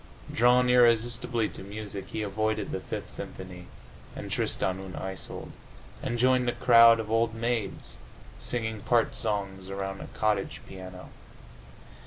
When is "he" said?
2.07-2.23